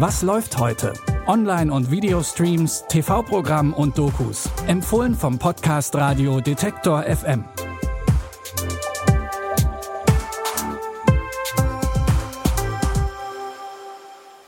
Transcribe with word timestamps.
Was 0.00 0.22
läuft 0.22 0.58
heute? 0.58 0.92
Online- 1.26 1.72
und 1.72 1.90
Videostreams, 1.90 2.84
TV-Programm 2.88 3.74
und 3.74 3.98
Dokus. 3.98 4.48
Empfohlen 4.68 5.12
vom 5.12 5.40
Podcast 5.40 5.96
Radio 5.96 6.40
Detektor 6.40 7.02
FM. 7.02 7.44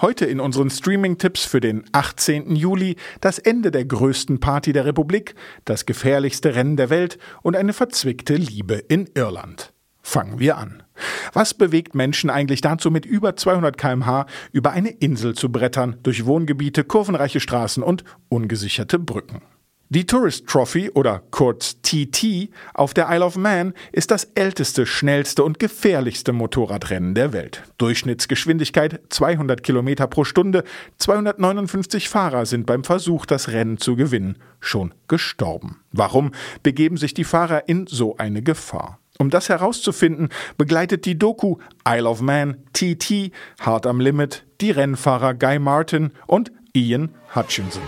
Heute 0.00 0.24
in 0.24 0.40
unseren 0.40 0.70
Streaming-Tipps 0.70 1.44
für 1.44 1.60
den 1.60 1.84
18. 1.92 2.56
Juli 2.56 2.96
das 3.20 3.38
Ende 3.38 3.70
der 3.70 3.84
größten 3.84 4.40
Party 4.40 4.72
der 4.72 4.86
Republik, 4.86 5.34
das 5.66 5.84
gefährlichste 5.84 6.54
Rennen 6.54 6.78
der 6.78 6.88
Welt 6.88 7.18
und 7.42 7.54
eine 7.54 7.74
verzwickte 7.74 8.36
Liebe 8.36 8.76
in 8.76 9.10
Irland. 9.14 9.74
Fangen 10.00 10.38
wir 10.38 10.56
an. 10.56 10.83
Was 11.32 11.54
bewegt 11.54 11.94
Menschen 11.94 12.30
eigentlich 12.30 12.60
dazu, 12.60 12.90
mit 12.90 13.06
über 13.06 13.36
200 13.36 13.76
km/h 13.76 14.26
über 14.52 14.72
eine 14.72 14.90
Insel 14.90 15.34
zu 15.34 15.50
brettern, 15.50 15.96
durch 16.02 16.26
Wohngebiete, 16.26 16.84
kurvenreiche 16.84 17.40
Straßen 17.40 17.82
und 17.82 18.04
ungesicherte 18.28 18.98
Brücken? 18.98 19.42
Die 19.90 20.06
Tourist 20.06 20.46
Trophy 20.48 20.90
oder 20.90 21.22
kurz 21.30 21.76
TT 21.82 22.48
auf 22.72 22.94
der 22.94 23.08
Isle 23.10 23.24
of 23.24 23.36
Man 23.36 23.74
ist 23.92 24.10
das 24.10 24.24
älteste, 24.34 24.86
schnellste 24.86 25.44
und 25.44 25.60
gefährlichste 25.60 26.32
Motorradrennen 26.32 27.14
der 27.14 27.32
Welt. 27.32 27.62
Durchschnittsgeschwindigkeit 27.78 29.00
200 29.10 29.62
km 29.62 30.08
pro 30.08 30.24
Stunde. 30.24 30.64
259 30.98 32.08
Fahrer 32.08 32.46
sind 32.46 32.66
beim 32.66 32.82
Versuch, 32.82 33.26
das 33.26 33.50
Rennen 33.50 33.78
zu 33.78 33.94
gewinnen, 33.94 34.38
schon 34.58 34.94
gestorben. 35.06 35.80
Warum 35.92 36.32
begeben 36.62 36.96
sich 36.96 37.14
die 37.14 37.24
Fahrer 37.24 37.68
in 37.68 37.86
so 37.86 38.16
eine 38.16 38.42
Gefahr? 38.42 38.98
Um 39.18 39.30
das 39.30 39.48
herauszufinden, 39.48 40.28
begleitet 40.58 41.04
die 41.04 41.16
Doku 41.16 41.56
Isle 41.88 42.08
of 42.08 42.20
Man 42.20 42.56
TT 42.72 43.30
hart 43.60 43.86
am 43.86 44.00
Limit 44.00 44.44
die 44.60 44.72
Rennfahrer 44.72 45.34
Guy 45.34 45.60
Martin 45.60 46.10
und 46.26 46.50
Ian 46.74 47.10
Hutchinson. 47.34 47.82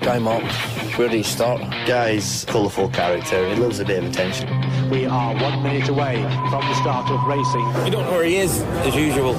Guy 0.00 0.20
Martin, 0.20 0.48
where 0.96 1.08
do 1.08 1.16
you 1.16 1.24
start? 1.24 1.60
Guy's 1.86 2.46
colourful 2.46 2.88
character. 2.90 3.48
He 3.48 3.56
loves 3.56 3.80
a 3.80 3.84
bit 3.84 4.04
of 4.04 4.10
attention. 4.10 4.48
We 4.90 5.06
are 5.06 5.34
one 5.34 5.60
minute 5.62 5.88
away 5.88 6.22
from 6.48 6.60
the 6.68 6.74
start 6.74 7.10
of 7.10 7.24
racing. 7.26 7.66
We 7.82 7.90
don't 7.90 8.04
know 8.04 8.12
where 8.12 8.24
he 8.24 8.36
is, 8.36 8.62
as 8.86 8.94
usual. 8.94 9.34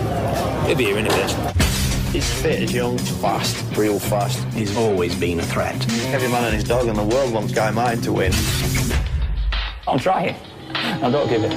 He'll 0.65 0.75
be 0.75 0.85
here 0.85 0.97
in 0.97 1.07
a 1.07 1.09
bit. 1.09 1.31
He's 2.11 2.29
fit 2.41 2.61
as 2.61 2.73
young, 2.73 2.97
fast, 3.21 3.55
real 3.77 3.99
fast. 3.99 4.43
He's 4.53 4.75
always 4.75 5.15
been 5.15 5.39
a 5.39 5.43
threat. 5.43 5.75
Every 6.13 6.27
man 6.29 6.43
and 6.43 6.55
his 6.55 6.63
dog 6.65 6.87
in 6.87 6.95
the 6.95 7.03
world 7.03 7.33
wants 7.33 7.53
Guy 7.53 7.71
Martin 7.71 8.01
to 8.01 8.11
win. 8.11 8.31
I'll 9.85 9.99
try 9.99 10.29
it. 10.29 10.35
Don't 11.01 11.29
give 11.29 11.45
it. 11.45 11.53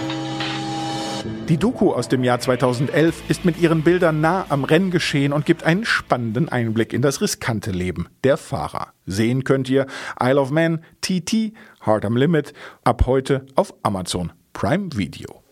Die 1.48 1.56
Doku 1.56 1.92
aus 1.92 2.08
dem 2.08 2.24
Jahr 2.24 2.41
2011 2.41 3.30
ist 3.30 3.44
mit 3.44 3.58
ihren 3.58 3.82
Bildern 3.82 4.20
nah 4.20 4.46
am 4.48 4.64
Renngeschehen 4.64 5.32
und 5.32 5.46
gibt 5.46 5.62
einen 5.62 5.84
spannenden 5.84 6.48
Einblick 6.48 6.92
in 6.92 7.02
das 7.02 7.20
riskante 7.20 7.70
Leben 7.70 8.08
der 8.24 8.36
Fahrer. 8.36 8.88
Sehen 9.06 9.44
könnt 9.44 9.69
ihr 9.69 9.86
Isle 10.20 10.41
of 10.41 10.50
Man, 10.50 10.84
TT, 11.02 11.52
Hard 11.80 12.04
am 12.04 12.16
Limit 12.16 12.52
ab 12.84 13.06
heute 13.06 13.47
auf 13.54 13.74
Amazon 13.82 14.32
Prime 14.52 14.88
Video. 14.94 15.42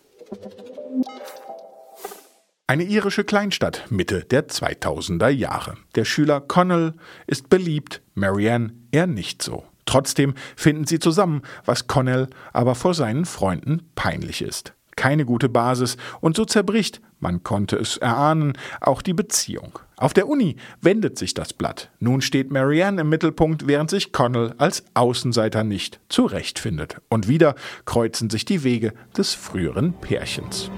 Eine 2.67 2.83
irische 2.83 3.23
Kleinstadt 3.23 3.85
Mitte 3.89 4.25
der 4.25 4.47
2000er 4.47 5.29
Jahre. 5.29 5.75
Der 5.95 6.03
Schüler 6.03 6.41
Connell 6.41 6.93
ist 7.27 7.47
beliebt, 7.47 8.01
Marianne 8.15 8.73
eher 8.91 9.07
nicht 9.07 9.41
so. 9.41 9.63
Trotzdem 9.85 10.33
finden 10.55 10.85
sie 10.85 10.99
zusammen, 10.99 11.41
was 11.65 11.87
Connell 11.87 12.27
aber 12.53 12.75
vor 12.75 12.93
seinen 12.93 13.25
Freunden 13.25 13.89
peinlich 13.95 14.41
ist. 14.41 14.73
Keine 14.95 15.25
gute 15.25 15.49
Basis 15.49 15.97
und 16.21 16.37
so 16.37 16.45
zerbricht, 16.45 17.01
man 17.19 17.43
konnte 17.43 17.75
es 17.75 17.97
erahnen, 17.97 18.53
auch 18.79 19.01
die 19.01 19.13
Beziehung. 19.13 19.79
Auf 19.97 20.13
der 20.13 20.27
Uni 20.27 20.55
wendet 20.81 21.17
sich 21.17 21.33
das 21.33 21.53
Blatt. 21.53 21.89
Nun 21.99 22.21
steht 22.21 22.51
Marianne 22.51 23.01
im 23.01 23.09
Mittelpunkt, 23.09 23.67
während 23.67 23.89
sich 23.89 24.13
Connell 24.13 24.53
als 24.57 24.85
Außenseiter 24.93 25.63
nicht 25.63 25.99
zurechtfindet. 26.07 26.97
Und 27.09 27.27
wieder 27.27 27.55
kreuzen 27.85 28.29
sich 28.29 28.45
die 28.45 28.63
Wege 28.63 28.93
des 29.17 29.33
früheren 29.33 29.93
Pärchens. 29.93 30.69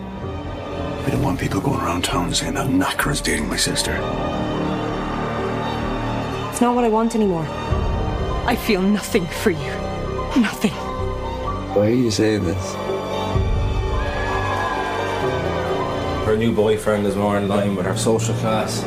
We 1.06 1.14
don't 1.14 1.24
want 1.24 1.40
people 1.40 1.62
going 1.62 1.80
around 1.80 2.06
town 2.06 2.34
saying 2.34 2.56
that 2.56 2.68
knacker 2.68 3.12
is 3.12 3.22
dating 3.22 3.48
my 3.48 3.58
sister. 3.58 3.94
It's 6.52 6.60
not 6.60 6.76
what 6.76 6.84
I 6.84 6.92
want 6.92 7.16
anymore. 7.16 7.46
I 8.47 8.56
feel 8.56 8.81
nothing 8.81 9.28
for 9.28 9.52
you. 9.52 9.72
Nothing. 10.40 10.72
Why 11.75 11.88
are 11.88 11.90
you 11.90 12.09
saying 12.09 12.46
this? 12.46 12.74
Her 16.25 16.38
new 16.38 16.53
boyfriend 16.53 17.06
is 17.06 17.18
more 17.18 17.38
in 17.38 17.50
line 17.50 17.75
with 17.75 17.86
her 17.86 17.97
social 17.97 18.34
class. 18.36 18.86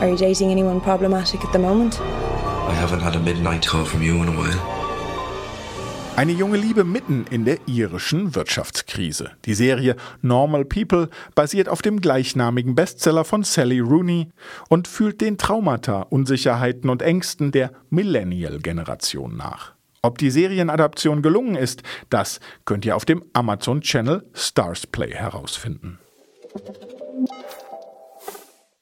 Are 0.00 0.08
you 0.08 0.16
dating 0.16 0.52
anyone 0.52 0.80
problematic 0.80 1.44
at 1.44 1.52
the 1.52 1.58
moment? 1.58 2.00
I 2.00 2.72
haven't 2.74 3.00
had 3.00 3.16
a 3.16 3.20
midnight 3.20 3.66
call 3.66 3.84
from 3.84 4.02
you 4.02 4.22
in 4.22 4.28
a 4.28 4.36
while. 4.36 4.73
Eine 6.16 6.30
junge 6.30 6.58
Liebe 6.58 6.84
mitten 6.84 7.26
in 7.30 7.44
der 7.44 7.58
irischen 7.66 8.36
Wirtschaftskrise. 8.36 9.32
Die 9.46 9.54
Serie 9.54 9.96
Normal 10.22 10.64
People 10.64 11.08
basiert 11.34 11.68
auf 11.68 11.82
dem 11.82 12.00
gleichnamigen 12.00 12.76
Bestseller 12.76 13.24
von 13.24 13.42
Sally 13.42 13.80
Rooney 13.80 14.30
und 14.68 14.86
fühlt 14.86 15.20
den 15.20 15.38
Traumata, 15.38 16.02
Unsicherheiten 16.02 16.88
und 16.88 17.02
Ängsten 17.02 17.50
der 17.50 17.72
Millennial-Generation 17.90 19.36
nach. 19.36 19.74
Ob 20.02 20.18
die 20.18 20.30
Serienadaption 20.30 21.20
gelungen 21.20 21.56
ist, 21.56 21.82
das 22.10 22.38
könnt 22.64 22.84
ihr 22.84 22.94
auf 22.94 23.04
dem 23.04 23.24
Amazon-Channel 23.32 24.24
Stars 24.34 24.86
Play 24.86 25.10
herausfinden. 25.10 25.98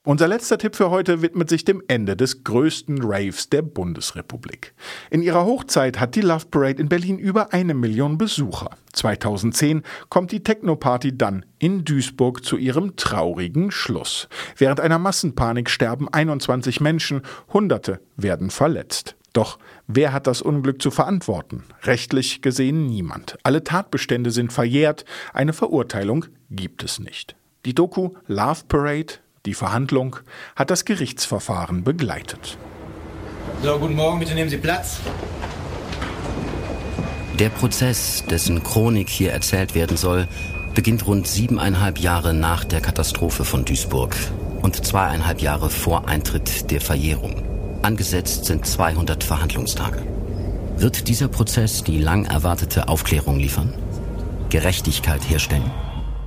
Unser 0.04 0.26
letzter 0.26 0.58
Tipp 0.58 0.74
für 0.74 0.90
heute 0.90 1.22
widmet 1.22 1.48
sich 1.48 1.64
dem 1.64 1.80
Ende 1.86 2.16
des 2.16 2.42
größten 2.42 2.98
Raves 3.04 3.50
der 3.50 3.62
Bundesrepublik. 3.62 4.74
In 5.10 5.22
ihrer 5.22 5.44
Hochzeit 5.44 6.00
hat 6.00 6.16
die 6.16 6.22
Love 6.22 6.46
Parade 6.50 6.82
in 6.82 6.88
Berlin 6.88 7.20
über 7.20 7.52
eine 7.52 7.72
Million 7.72 8.18
Besucher. 8.18 8.70
2010 8.94 9.82
kommt 10.08 10.32
die 10.32 10.42
Techno-Party 10.42 11.16
dann 11.16 11.46
in 11.60 11.84
Duisburg 11.84 12.44
zu 12.44 12.56
ihrem 12.56 12.96
traurigen 12.96 13.70
Schluss. 13.70 14.28
Während 14.56 14.80
einer 14.80 14.98
Massenpanik 14.98 15.70
sterben 15.70 16.08
21 16.12 16.80
Menschen, 16.80 17.22
Hunderte 17.52 18.00
werden 18.16 18.50
verletzt. 18.50 19.14
Doch 19.32 19.60
wer 19.86 20.12
hat 20.12 20.26
das 20.26 20.42
Unglück 20.42 20.82
zu 20.82 20.90
verantworten? 20.90 21.62
Rechtlich 21.84 22.42
gesehen 22.42 22.86
niemand. 22.86 23.38
Alle 23.44 23.62
Tatbestände 23.62 24.32
sind 24.32 24.52
verjährt, 24.52 25.04
eine 25.32 25.52
Verurteilung 25.52 26.26
gibt 26.50 26.82
es 26.82 26.98
nicht. 26.98 27.36
Die 27.64 27.74
Doku 27.76 28.10
Love 28.26 28.62
Parade 28.66 29.14
die 29.46 29.54
Verhandlung 29.54 30.16
hat 30.56 30.70
das 30.70 30.84
Gerichtsverfahren 30.84 31.84
begleitet. 31.84 32.58
So, 33.62 33.78
guten 33.78 33.94
Morgen, 33.94 34.18
bitte 34.18 34.34
nehmen 34.34 34.50
Sie 34.50 34.56
Platz. 34.56 35.00
Der 37.38 37.48
Prozess, 37.48 38.24
dessen 38.28 38.62
Chronik 38.62 39.08
hier 39.08 39.32
erzählt 39.32 39.74
werden 39.74 39.96
soll, 39.96 40.28
beginnt 40.74 41.06
rund 41.06 41.26
siebeneinhalb 41.26 41.98
Jahre 41.98 42.34
nach 42.34 42.64
der 42.64 42.80
Katastrophe 42.80 43.44
von 43.44 43.64
Duisburg 43.64 44.14
und 44.62 44.84
zweieinhalb 44.86 45.40
Jahre 45.40 45.70
vor 45.70 46.08
Eintritt 46.08 46.70
der 46.70 46.80
Verjährung. 46.80 47.42
Angesetzt 47.82 48.44
sind 48.44 48.64
200 48.64 49.24
Verhandlungstage. 49.24 50.02
Wird 50.76 51.08
dieser 51.08 51.28
Prozess 51.28 51.82
die 51.82 51.98
lang 51.98 52.26
erwartete 52.26 52.88
Aufklärung 52.88 53.38
liefern? 53.38 53.74
Gerechtigkeit 54.50 55.28
herstellen? 55.28 55.70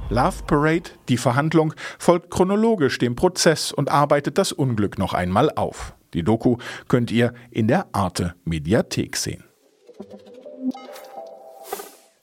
Love 0.09 0.43
Parade, 0.45 0.91
die 1.09 1.17
Verhandlung, 1.17 1.73
folgt 1.97 2.29
chronologisch 2.29 2.99
dem 2.99 3.15
Prozess 3.15 3.71
und 3.71 3.89
arbeitet 3.89 4.37
das 4.37 4.51
Unglück 4.51 4.99
noch 4.99 5.13
einmal 5.13 5.49
auf. 5.55 5.95
Die 6.13 6.21
Doku 6.23 6.57
könnt 6.87 7.09
ihr 7.11 7.33
in 7.49 7.67
der 7.67 7.87
Arte 7.91 8.35
Mediathek 8.45 9.17
sehen. 9.17 9.43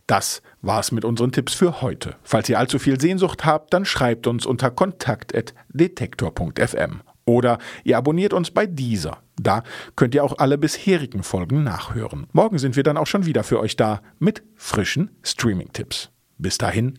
Das 0.07 0.43
war's 0.61 0.93
mit 0.93 1.05
unseren 1.05 1.33
Tipps 1.33 1.55
für 1.55 1.83
heute. 1.83 2.15
Falls 2.23 2.49
ihr 2.49 2.57
allzu 2.59 2.79
viel 2.79 3.01
Sehnsucht 3.01 3.45
habt, 3.45 3.75
dann 3.75 3.85
schreibt 3.85 4.29
uns 4.29 4.47
unter 4.47 4.71
kontakt.detektor.fm. 4.71 7.03
Oder 7.25 7.59
ihr 7.83 7.99
abonniert 7.99 8.33
uns 8.33 8.53
bei 8.53 8.67
dieser. 8.67 9.19
Da 9.41 9.65
könnt 9.97 10.15
ihr 10.15 10.23
auch 10.23 10.39
alle 10.39 10.57
bisherigen 10.59 11.25
Folgen 11.25 11.65
nachhören. 11.65 12.29
Morgen 12.33 12.59
sind 12.59 12.77
wir 12.77 12.85
dann 12.85 12.97
auch 12.97 13.07
schon 13.07 13.27
wieder 13.27 13.43
für 13.43 13.61
euch 13.61 13.77
da 13.77 14.03
mit 14.19 14.43
frischen 14.55 15.11
Streaming-Tipps. 15.23 16.11
Bis 16.39 16.59
dahin, 16.59 16.99